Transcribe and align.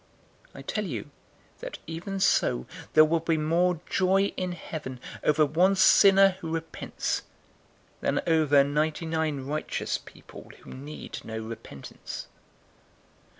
015:007 0.47 0.49
I 0.55 0.61
tell 0.63 0.85
you 0.85 1.11
that 1.59 1.77
even 1.85 2.19
so 2.19 2.65
there 2.93 3.05
will 3.05 3.19
be 3.19 3.37
more 3.37 3.79
joy 3.87 4.33
in 4.35 4.51
heaven 4.53 4.99
over 5.23 5.45
one 5.45 5.75
sinner 5.75 6.37
who 6.39 6.51
repents, 6.55 7.21
than 7.99 8.19
over 8.25 8.63
ninety 8.63 9.05
nine 9.05 9.41
righteous 9.45 9.99
people 9.99 10.49
who 10.61 10.71
need 10.73 11.19
no 11.23 11.37
repentance. 11.37 12.25